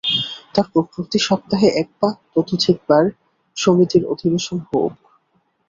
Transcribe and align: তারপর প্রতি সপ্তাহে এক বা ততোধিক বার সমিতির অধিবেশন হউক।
তারপর 0.55 0.81
প্রতি 0.91 1.19
সপ্তাহে 1.27 1.67
এক 1.81 1.89
বা 1.99 2.09
ততোধিক 2.33 2.77
বার 2.89 3.05
সমিতির 3.57 4.03
অধিবেশন 4.05 4.57
হউক। 4.67 4.95